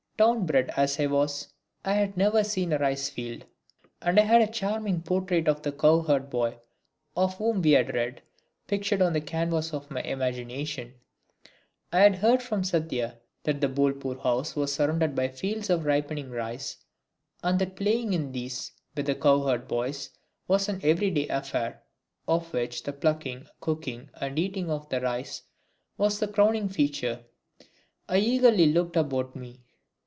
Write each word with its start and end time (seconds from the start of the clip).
Town 0.17 0.45
bred 0.45 0.69
as 0.77 0.99
I 0.99 1.07
was, 1.07 1.47
I 1.83 1.93
had 1.93 2.15
never 2.15 2.43
seen 2.43 2.71
a 2.73 2.77
rice 2.77 3.09
field, 3.09 3.43
and 4.03 4.19
I 4.19 4.21
had 4.21 4.39
a 4.43 4.51
charming 4.51 5.01
portrait 5.01 5.47
of 5.47 5.63
the 5.63 5.71
cowherd 5.71 6.29
boy, 6.29 6.59
of 7.17 7.37
whom 7.37 7.59
we 7.63 7.71
had 7.71 7.95
read, 7.95 8.21
pictured 8.67 9.01
on 9.01 9.13
the 9.13 9.19
canvas 9.21 9.73
of 9.73 9.89
my 9.89 10.03
imagination. 10.03 10.93
I 11.91 12.01
had 12.01 12.17
heard 12.17 12.43
from 12.43 12.63
Satya 12.63 13.17
that 13.41 13.61
the 13.61 13.67
Bolpur 13.67 14.21
house 14.21 14.55
was 14.55 14.71
surrounded 14.71 15.15
by 15.15 15.27
fields 15.27 15.71
of 15.71 15.85
ripening 15.85 16.29
rice, 16.29 16.77
and 17.41 17.57
that 17.57 17.75
playing 17.75 18.13
in 18.13 18.31
these 18.31 18.73
with 18.95 19.07
cowherd 19.19 19.67
boys 19.67 20.11
was 20.47 20.69
an 20.69 20.81
everyday 20.83 21.27
affair, 21.29 21.81
of 22.27 22.53
which 22.53 22.83
the 22.83 22.93
plucking, 22.93 23.47
cooking 23.59 24.11
and 24.21 24.37
eating 24.37 24.69
of 24.69 24.87
the 24.89 25.01
rice 25.01 25.41
was 25.97 26.19
the 26.19 26.27
crowning 26.27 26.69
feature. 26.69 27.23
I 28.07 28.17
eagerly 28.19 28.71
looked 28.71 28.95
about 28.95 29.35
me. 29.35 29.61